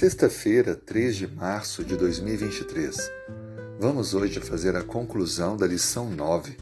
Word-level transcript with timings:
Sexta-feira, 0.00 0.74
3 0.74 1.14
de 1.14 1.26
março 1.26 1.84
de 1.84 1.94
2023. 1.94 2.96
Vamos 3.78 4.14
hoje 4.14 4.40
fazer 4.40 4.74
a 4.74 4.82
conclusão 4.82 5.58
da 5.58 5.66
lição 5.66 6.08
9: 6.08 6.56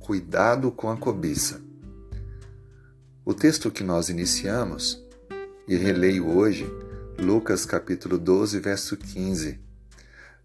Cuidado 0.00 0.72
com 0.72 0.90
a 0.90 0.96
cobiça. 0.96 1.60
O 3.24 3.32
texto 3.32 3.70
que 3.70 3.84
nós 3.84 4.08
iniciamos, 4.08 5.00
e 5.68 5.76
releio 5.76 6.28
hoje, 6.28 6.66
Lucas 7.16 7.64
capítulo 7.64 8.18
12, 8.18 8.58
verso 8.58 8.96
15. 8.96 9.60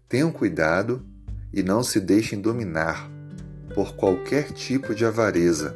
Tenham 0.08 0.30
cuidado 0.30 1.04
e 1.52 1.60
não 1.60 1.82
se 1.82 1.98
deixem 1.98 2.40
dominar 2.40 3.10
por 3.74 3.96
qualquer 3.96 4.52
tipo 4.52 4.94
de 4.94 5.04
avareza, 5.04 5.74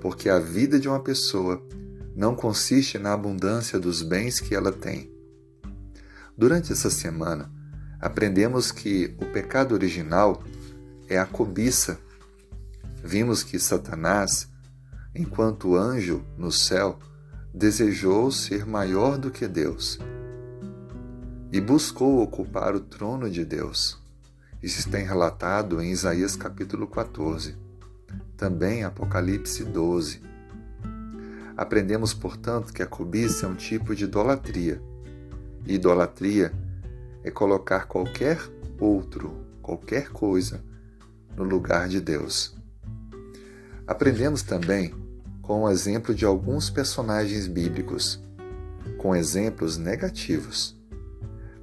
porque 0.00 0.30
a 0.30 0.38
vida 0.38 0.80
de 0.80 0.88
uma 0.88 1.00
pessoa 1.00 1.62
não 2.16 2.34
consiste 2.34 2.98
na 2.98 3.12
abundância 3.12 3.78
dos 3.78 4.00
bens 4.00 4.40
que 4.40 4.54
ela 4.54 4.72
tem 4.72 5.12
Durante 6.36 6.72
essa 6.72 6.90
semana, 6.90 7.50
aprendemos 8.00 8.72
que 8.72 9.14
o 9.20 9.26
pecado 9.26 9.72
original 9.72 10.42
é 11.08 11.18
a 11.18 11.26
cobiça. 11.26 11.98
Vimos 13.04 13.42
que 13.42 13.58
Satanás, 13.58 14.48
enquanto 15.14 15.76
anjo 15.76 16.24
no 16.38 16.50
céu, 16.50 16.98
desejou 17.54 18.30
ser 18.30 18.64
maior 18.64 19.18
do 19.18 19.30
que 19.30 19.46
Deus 19.46 19.98
e 21.52 21.60
buscou 21.60 22.22
ocupar 22.22 22.74
o 22.74 22.80
trono 22.80 23.28
de 23.28 23.44
Deus. 23.44 24.00
Isso 24.62 24.78
está 24.78 24.96
relatado 24.96 25.82
em 25.82 25.90
Isaías 25.90 26.34
capítulo 26.34 26.86
14, 26.86 27.56
também 28.38 28.84
Apocalipse 28.84 29.64
12. 29.64 30.22
Aprendemos, 31.54 32.14
portanto, 32.14 32.72
que 32.72 32.82
a 32.82 32.86
cobiça 32.86 33.44
é 33.44 33.48
um 33.48 33.54
tipo 33.54 33.94
de 33.94 34.04
idolatria 34.04 34.82
Idolatria 35.66 36.52
é 37.22 37.30
colocar 37.30 37.86
qualquer 37.86 38.38
outro, 38.80 39.32
qualquer 39.60 40.10
coisa, 40.10 40.62
no 41.36 41.44
lugar 41.44 41.88
de 41.88 42.00
Deus. 42.00 42.56
Aprendemos 43.86 44.42
também 44.42 44.94
com 45.40 45.62
o 45.62 45.70
exemplo 45.70 46.14
de 46.14 46.24
alguns 46.24 46.70
personagens 46.70 47.46
bíblicos, 47.46 48.22
com 48.98 49.14
exemplos 49.14 49.76
negativos, 49.76 50.80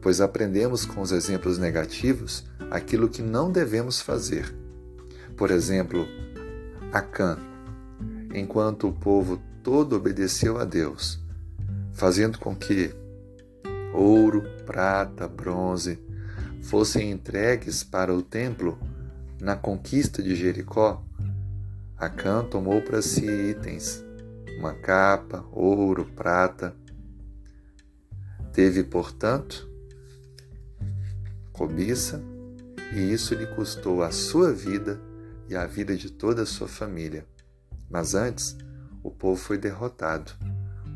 pois 0.01 0.21
aprendemos 0.21 0.85
com 0.85 1.01
os 1.01 1.11
exemplos 1.11 1.57
negativos 1.57 2.45
aquilo 2.71 3.09
que 3.09 3.21
não 3.21 3.51
devemos 3.51 4.01
fazer. 4.01 4.53
Por 5.35 5.51
exemplo, 5.51 6.05
Acã, 6.91 7.37
enquanto 8.33 8.87
o 8.87 8.93
povo 8.93 9.41
todo 9.63 9.95
obedeceu 9.95 10.57
a 10.57 10.65
Deus, 10.65 11.19
fazendo 11.93 12.37
com 12.39 12.55
que 12.55 12.93
ouro, 13.93 14.43
prata, 14.65 15.27
bronze 15.27 15.99
fossem 16.61 17.11
entregues 17.11 17.83
para 17.83 18.13
o 18.13 18.21
templo 18.21 18.77
na 19.41 19.55
conquista 19.55 20.21
de 20.21 20.35
Jericó, 20.35 21.03
Acã 21.99 22.45
tomou 22.45 22.81
para 22.81 23.01
si 23.01 23.25
itens, 23.25 24.01
uma 24.57 24.73
capa, 24.73 25.43
ouro, 25.51 26.05
prata. 26.15 26.73
Teve, 28.53 28.85
portanto, 28.85 29.69
cobiça, 31.51 32.23
e 32.93 33.11
isso 33.11 33.35
lhe 33.35 33.45
custou 33.47 34.01
a 34.01 34.11
sua 34.11 34.53
vida 34.53 34.97
e 35.49 35.57
a 35.57 35.65
vida 35.65 35.93
de 35.93 36.09
toda 36.09 36.43
a 36.43 36.45
sua 36.45 36.69
família. 36.69 37.25
Mas 37.89 38.15
antes, 38.15 38.55
o 39.03 39.11
povo 39.11 39.35
foi 39.35 39.57
derrotado, 39.57 40.31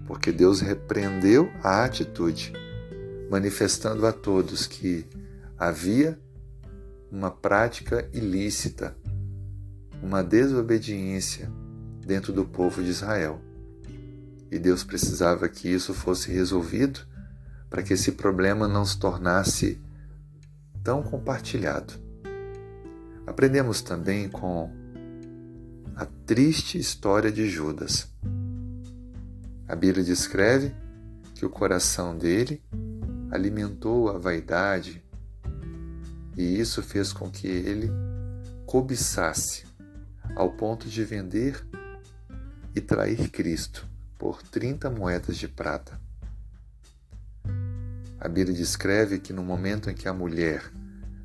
porque 0.08 0.32
Deus 0.32 0.62
repreendeu 0.62 1.52
a 1.62 1.84
atitude 1.84 2.54
manifestando 3.34 4.06
a 4.06 4.14
todos 4.14 4.68
que 4.68 5.08
havia 5.58 6.20
uma 7.12 7.32
prática 7.32 8.08
ilícita, 8.14 8.96
uma 10.04 10.24
desobediência 10.24 11.52
dentro 12.06 12.32
do 12.32 12.46
povo 12.46 12.84
de 12.84 12.92
Israel. 12.92 13.42
E 14.52 14.60
Deus 14.60 14.84
precisava 14.84 15.50
que 15.50 15.68
isso 15.68 15.96
fosse 15.96 16.32
resolvido 16.32 17.00
para 17.72 17.82
que 17.82 17.94
esse 17.94 18.12
problema 18.12 18.68
não 18.68 18.86
se 18.86 19.00
tornasse 19.00 19.82
tão 20.84 21.02
compartilhado. 21.02 21.96
Aprendemos 23.26 23.82
também 23.82 24.30
com 24.30 24.70
a 25.96 26.06
triste 26.06 26.78
história 26.78 27.32
de 27.32 27.50
Judas. 27.50 28.08
A 29.68 29.76
Bíblia 29.76 30.04
descreve 30.04 30.72
que 31.34 31.44
o 31.44 31.50
coração 31.50 32.16
dele 32.16 32.62
alimentou 33.34 34.10
a 34.10 34.18
vaidade 34.20 35.04
e 36.38 36.60
isso 36.60 36.84
fez 36.84 37.12
com 37.12 37.32
que 37.32 37.48
ele 37.48 37.92
cobiçasse 38.68 39.66
ao 40.36 40.52
ponto 40.52 40.88
de 40.88 41.04
vender 41.04 41.66
e 42.76 42.80
trair 42.80 43.30
Cristo 43.30 43.88
por 44.20 44.44
30 44.44 44.88
moedas 44.92 45.36
de 45.36 45.48
prata. 45.48 46.00
A 48.20 48.28
Bíblia 48.28 48.56
descreve 48.56 49.18
que 49.18 49.34
no 49.34 49.44
momento 49.44 49.90
em 49.90 49.96
que 49.96 50.08
a 50.08 50.14
mulher 50.14 50.72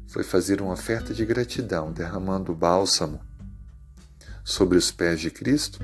foi 0.06 0.25
fazer 0.25 0.62
uma 0.62 0.72
oferta 0.72 1.12
de 1.12 1.26
gratidão, 1.26 1.92
derramando 1.92 2.54
bálsamo 2.54 3.20
sobre 4.42 4.78
os 4.78 4.90
pés 4.90 5.20
de 5.20 5.30
Cristo, 5.30 5.80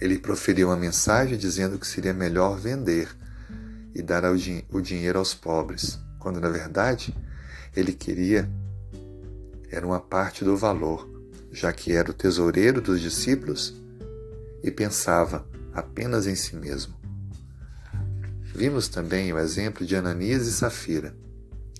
ele 0.00 0.18
proferiu 0.18 0.68
uma 0.68 0.76
mensagem 0.76 1.36
dizendo 1.36 1.76
que 1.76 1.88
seria 1.88 2.14
melhor 2.14 2.56
vender 2.56 3.08
e 4.02 4.04
dar 4.04 4.24
o 4.24 4.82
dinheiro 4.82 5.18
aos 5.18 5.32
pobres, 5.32 5.98
quando 6.18 6.40
na 6.40 6.48
verdade 6.48 7.14
ele 7.74 7.92
queria 7.92 8.50
era 9.70 9.86
uma 9.86 10.00
parte 10.00 10.44
do 10.44 10.56
valor, 10.56 11.08
já 11.50 11.72
que 11.72 11.92
era 11.92 12.10
o 12.10 12.14
tesoureiro 12.14 12.80
dos 12.80 13.00
discípulos 13.00 13.74
e 14.62 14.70
pensava 14.70 15.46
apenas 15.72 16.26
em 16.26 16.34
si 16.34 16.56
mesmo. 16.56 16.94
Vimos 18.42 18.88
também 18.88 19.32
o 19.32 19.38
exemplo 19.38 19.86
de 19.86 19.96
Ananias 19.96 20.46
e 20.46 20.52
Safira, 20.52 21.14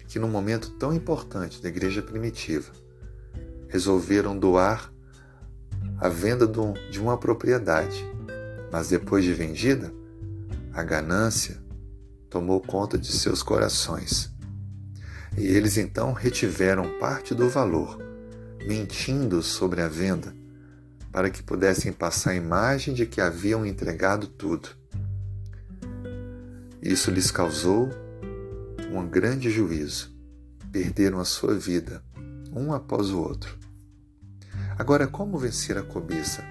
que 0.08 0.18
num 0.18 0.28
momento 0.28 0.70
tão 0.78 0.94
importante 0.94 1.60
da 1.60 1.68
igreja 1.68 2.00
primitiva, 2.02 2.72
resolveram 3.68 4.38
doar 4.38 4.90
a 5.98 6.08
venda 6.08 6.50
de 6.90 7.00
uma 7.00 7.18
propriedade, 7.18 8.02
mas 8.70 8.88
depois 8.88 9.24
de 9.24 9.34
vendida, 9.34 9.92
a 10.72 10.82
ganância 10.82 11.62
tomou 12.32 12.62
conta 12.62 12.96
de 12.96 13.12
seus 13.12 13.42
corações. 13.42 14.32
E 15.36 15.46
eles 15.46 15.76
então 15.76 16.14
retiveram 16.14 16.98
parte 16.98 17.34
do 17.34 17.46
valor, 17.46 17.98
mentindo 18.66 19.42
sobre 19.42 19.82
a 19.82 19.88
venda, 19.88 20.34
para 21.12 21.28
que 21.28 21.42
pudessem 21.42 21.92
passar 21.92 22.30
a 22.30 22.34
imagem 22.34 22.94
de 22.94 23.04
que 23.04 23.20
haviam 23.20 23.66
entregado 23.66 24.26
tudo. 24.26 24.70
Isso 26.80 27.10
lhes 27.10 27.30
causou 27.30 27.90
um 28.90 29.06
grande 29.06 29.50
juízo. 29.50 30.10
Perderam 30.72 31.20
a 31.20 31.26
sua 31.26 31.54
vida, 31.54 32.02
um 32.50 32.72
após 32.72 33.10
o 33.10 33.20
outro. 33.20 33.58
Agora, 34.78 35.06
como 35.06 35.36
vencer 35.36 35.76
a 35.76 35.82
cobiça? 35.82 36.42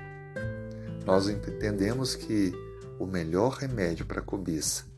Nós 1.07 1.27
entendemos 1.27 2.13
que 2.13 2.53
o 2.99 3.07
melhor 3.07 3.53
remédio 3.53 4.05
para 4.05 4.19
a 4.19 4.23
cobiça 4.23 4.90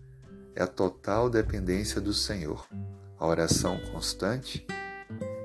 é 0.56 0.64
a 0.64 0.68
total 0.68 1.30
dependência 1.30 2.00
do 2.00 2.14
Senhor, 2.14 2.68
a 3.18 3.28
oração 3.28 3.80
constante 3.92 4.66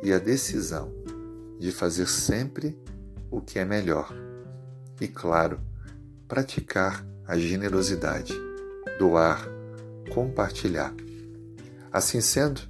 e 0.03 0.13
a 0.13 0.19
decisão 0.19 0.93
de 1.59 1.73
fazer 1.73 2.07
sempre 2.07 2.79
o 3.31 3.41
que 3.41 3.59
é 3.59 3.65
melhor. 3.65 4.13
E, 5.01 5.09
claro, 5.09 5.61
praticar 6.27 7.05
a 7.27 7.37
generosidade, 7.37 8.35
doar, 8.99 9.47
compartilhar. 10.13 10.95
Assim 11.93 12.21
sendo, 12.21 12.61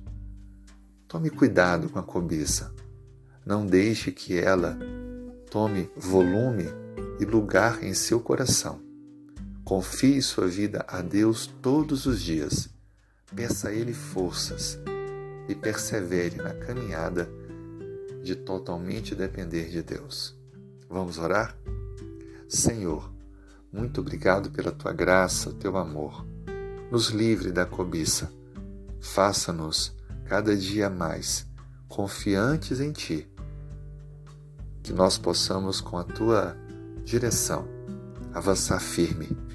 tome 1.07 1.31
cuidado 1.31 1.89
com 1.89 1.99
a 1.99 2.03
cobiça. 2.03 2.75
Não 3.45 3.65
deixe 3.67 4.13
que 4.13 4.39
ela 4.39 4.79
tome 5.51 5.91
volume 5.97 6.67
e 7.19 7.25
lugar 7.25 7.83
em 7.83 7.95
seu 7.95 8.21
coração. 8.21 8.88
Confie 9.69 10.23
sua 10.23 10.47
vida 10.47 10.83
a 10.89 11.03
Deus 11.03 11.47
todos 11.61 12.07
os 12.07 12.23
dias. 12.23 12.71
Peça 13.37 13.69
a 13.69 13.71
Ele 13.71 13.93
forças 13.93 14.81
e 15.47 15.55
persevere 15.55 16.37
na 16.37 16.55
caminhada 16.55 17.29
de 18.23 18.35
totalmente 18.35 19.15
depender 19.15 19.69
de 19.69 19.83
Deus. 19.83 20.35
Vamos 20.89 21.19
orar? 21.19 21.55
Senhor, 22.49 23.13
muito 23.71 24.01
obrigado 24.01 24.51
pela 24.51 24.73
tua 24.73 24.91
graça, 24.91 25.53
teu 25.53 25.77
amor. 25.77 26.25
Nos 26.91 27.09
livre 27.09 27.53
da 27.53 27.67
cobiça. 27.67 28.33
Faça-nos 28.99 29.95
cada 30.25 30.57
dia 30.57 30.89
mais 30.89 31.47
confiantes 31.87 32.81
em 32.81 32.91
ti. 32.91 33.29
Que 34.83 34.95
nós 34.95 35.19
possamos, 35.19 35.79
com 35.79 35.99
a 35.99 36.05
tua 36.05 36.57
direção, 37.05 37.69
avançar 38.33 38.81
firme 38.81 39.48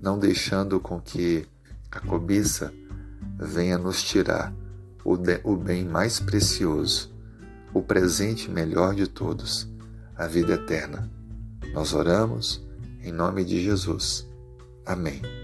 não 0.00 0.18
deixando 0.18 0.80
com 0.80 1.00
que 1.00 1.46
a 1.90 2.00
cobiça 2.00 2.72
venha 3.38 3.78
nos 3.78 4.02
tirar 4.02 4.52
o, 5.04 5.16
de, 5.16 5.40
o 5.44 5.56
bem 5.56 5.84
mais 5.84 6.20
precioso, 6.20 7.10
o 7.72 7.82
presente 7.82 8.50
melhor 8.50 8.94
de 8.94 9.06
todos, 9.06 9.68
a 10.16 10.26
vida 10.26 10.54
eterna. 10.54 11.10
Nós 11.72 11.92
oramos 11.92 12.64
em 13.02 13.12
nome 13.12 13.44
de 13.44 13.62
Jesus. 13.62 14.26
Amém. 14.84 15.39